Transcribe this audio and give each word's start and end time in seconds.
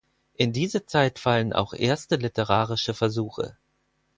In 0.33 0.51
diese 0.51 0.87
Zeit 0.87 1.19
fallen 1.19 1.53
auch 1.53 1.73
erste 1.75 2.15
literarische 2.15 2.95
Versuche. 2.95 3.55